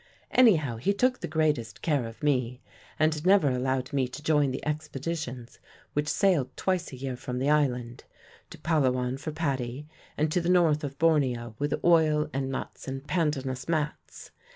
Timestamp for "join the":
4.23-4.65